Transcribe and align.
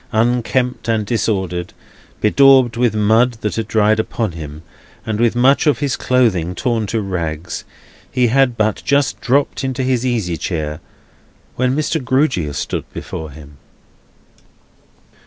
Unkempt 0.11 0.87
and 0.87 1.05
disordered, 1.05 1.73
bedaubed 2.21 2.75
with 2.75 2.95
mud 2.95 3.33
that 3.41 3.55
had 3.57 3.67
dried 3.67 3.99
upon 3.99 4.31
him, 4.31 4.63
and 5.05 5.19
with 5.19 5.35
much 5.35 5.67
of 5.67 5.77
his 5.77 5.95
clothing 5.95 6.55
torn 6.55 6.87
to 6.87 6.99
rags, 7.01 7.65
he 8.11 8.25
had 8.25 8.57
but 8.57 8.81
just 8.83 9.21
dropped 9.21 9.63
into 9.63 9.83
his 9.83 10.03
easy 10.03 10.37
chair, 10.37 10.79
when 11.55 11.75
Mr. 11.75 12.03
Grewgious 12.03 12.57
stood 12.57 12.91
before 12.91 13.29
him. 13.29 13.57